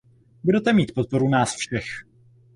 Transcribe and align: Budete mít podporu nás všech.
Budete 0.43 0.73
mít 0.73 0.93
podporu 0.93 1.29
nás 1.29 1.55
všech. 1.55 1.85